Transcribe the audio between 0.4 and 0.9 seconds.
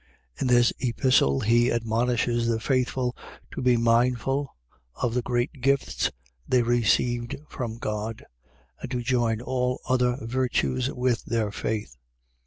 this